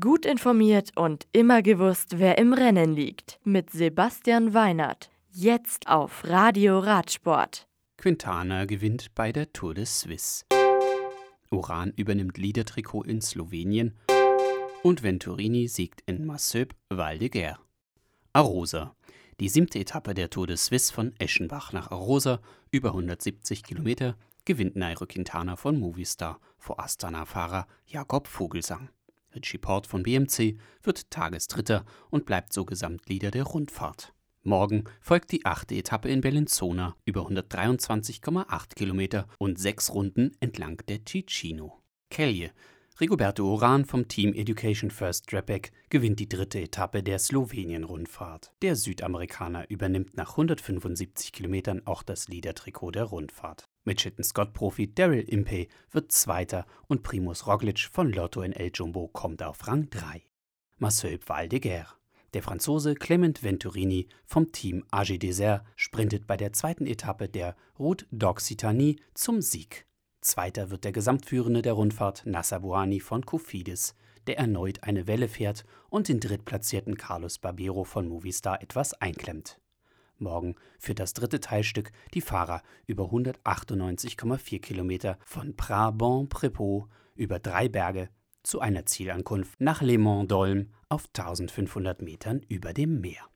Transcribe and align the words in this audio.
Gut 0.00 0.24
informiert 0.24 0.92
und 0.96 1.26
immer 1.32 1.60
gewusst, 1.60 2.18
wer 2.18 2.38
im 2.38 2.54
Rennen 2.54 2.94
liegt. 2.94 3.38
Mit 3.44 3.68
Sebastian 3.68 4.54
Weinert. 4.54 5.10
Jetzt 5.30 5.88
auf 5.88 6.24
Radio 6.24 6.78
Radsport. 6.78 7.68
Quintana 7.98 8.64
gewinnt 8.64 9.14
bei 9.14 9.30
der 9.30 9.52
Tour 9.52 9.74
de 9.74 9.84
Suisse. 9.84 10.46
Uran 11.50 11.92
übernimmt 11.96 12.38
Liedertrikot 12.38 13.02
in 13.02 13.20
Slowenien. 13.20 13.94
Und 14.82 15.02
Venturini 15.02 15.68
siegt 15.68 16.00
in 16.06 16.24
Massöb 16.24 16.74
Val 16.88 17.18
de 17.18 17.28
Guerre. 17.28 17.58
Arosa. 18.32 18.96
Die 19.38 19.50
siebte 19.50 19.80
Etappe 19.80 20.14
der 20.14 20.30
Tour 20.30 20.46
de 20.46 20.56
Suisse 20.56 20.94
von 20.94 21.12
Eschenbach 21.18 21.74
nach 21.74 21.90
Arosa, 21.90 22.40
über 22.70 22.88
170 22.88 23.62
Kilometer, 23.62 24.16
gewinnt 24.46 24.76
Nairo 24.76 25.04
Quintana 25.04 25.56
von 25.56 25.78
Movistar 25.78 26.40
vor 26.56 26.80
Astana-Fahrer 26.80 27.66
Jakob 27.84 28.28
Vogelsang. 28.28 28.88
Richie 29.34 29.58
Port 29.58 29.86
von 29.86 30.02
BMC 30.02 30.58
wird 30.82 31.10
Tagesdritter 31.10 31.84
und 32.10 32.26
bleibt 32.26 32.52
so 32.52 32.64
Gesamtleader 32.64 33.30
der 33.30 33.44
Rundfahrt. 33.44 34.14
Morgen 34.42 34.84
folgt 35.00 35.32
die 35.32 35.46
achte 35.46 35.74
Etappe 35.74 36.10
in 36.10 36.20
Bellinzona 36.20 36.96
über 37.06 37.22
123,8 37.22 38.74
Kilometer 38.74 39.26
und 39.38 39.58
sechs 39.58 39.92
Runden 39.92 40.36
entlang 40.40 40.82
der 40.86 41.04
Ticino. 41.04 41.80
Kelje 42.10 42.52
Rigoberto 43.00 43.52
Oran 43.52 43.84
vom 43.84 44.06
Team 44.06 44.32
Education 44.34 44.88
First 44.88 45.26
Trapec 45.26 45.72
gewinnt 45.90 46.20
die 46.20 46.28
dritte 46.28 46.60
Etappe 46.60 47.02
der 47.02 47.18
Slowenien-Rundfahrt. 47.18 48.52
Der 48.62 48.76
Südamerikaner 48.76 49.68
übernimmt 49.68 50.16
nach 50.16 50.30
175 50.30 51.32
Kilometern 51.32 51.82
auch 51.86 52.04
das 52.04 52.28
Leader-Trikot 52.28 52.92
der 52.92 53.04
Rundfahrt. 53.04 53.64
Mitchelton 53.84 54.22
Scott-Profi 54.22 54.94
Daryl 54.94 55.28
Impey 55.28 55.68
wird 55.90 56.12
Zweiter 56.12 56.66
und 56.86 57.02
Primus 57.02 57.48
Roglic 57.48 57.80
von 57.90 58.12
Lotto 58.12 58.42
in 58.42 58.52
El 58.52 58.70
Jumbo 58.72 59.08
kommt 59.08 59.42
auf 59.42 59.66
Rang 59.66 59.90
3. 59.90 60.22
Marcel 60.78 61.18
Val 61.26 61.48
de 61.48 61.58
Guerre 61.58 61.96
der 62.34 62.42
Franzose 62.42 62.94
Clement 62.94 63.42
Venturini 63.42 64.08
vom 64.24 64.50
Team 64.50 64.84
AG 64.90 65.18
Desert 65.18 65.64
sprintet 65.76 66.26
bei 66.26 66.36
der 66.36 66.52
zweiten 66.52 66.86
Etappe 66.86 67.28
der 67.28 67.56
Route 67.78 68.06
d'Occitanie 68.12 68.98
zum 69.14 69.40
Sieg. 69.40 69.86
Zweiter 70.24 70.70
wird 70.70 70.84
der 70.84 70.92
Gesamtführende 70.92 71.60
der 71.60 71.74
Rundfahrt 71.74 72.24
Nasser 72.24 72.60
Bouani 72.60 72.98
von 73.00 73.26
Kofidis, 73.26 73.94
der 74.26 74.38
erneut 74.38 74.82
eine 74.82 75.06
Welle 75.06 75.28
fährt 75.28 75.66
und 75.90 76.08
den 76.08 76.18
drittplatzierten 76.18 76.96
Carlos 76.96 77.38
Barbero 77.38 77.84
von 77.84 78.08
Movistar 78.08 78.62
etwas 78.62 78.94
einklemmt. 78.94 79.60
Morgen 80.16 80.54
führt 80.78 80.98
das 80.98 81.12
dritte 81.12 81.40
Teilstück 81.40 81.92
die 82.14 82.22
Fahrer 82.22 82.62
über 82.86 83.04
198,4 83.04 84.62
Kilometer 84.62 85.18
von 85.26 85.56
Prat-Bon-Prépot 85.56 86.88
über 87.14 87.38
drei 87.38 87.68
Berge 87.68 88.08
zu 88.42 88.60
einer 88.60 88.86
Zielankunft 88.86 89.60
nach 89.60 89.82
Le 89.82 89.98
Mans-Dolm 89.98 90.70
auf 90.88 91.04
1500 91.08 92.00
Metern 92.00 92.40
über 92.48 92.72
dem 92.72 93.02
Meer. 93.02 93.28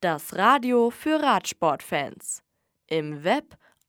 Das 0.00 0.34
Radio 0.34 0.90
für 0.90 1.22
Radsportfans. 1.22 2.42
Im 2.88 3.22
Web 3.22 3.56